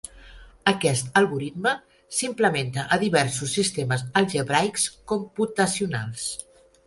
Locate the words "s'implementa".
2.19-2.85